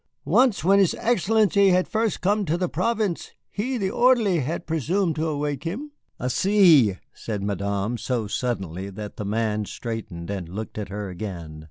[0.25, 5.15] Once, when his Excellency had first come to the province, he, the orderly, had presumed
[5.15, 5.91] to awake him.
[6.19, 11.59] "Assez!" said Madame, so suddenly that the man straightened and looked at her again.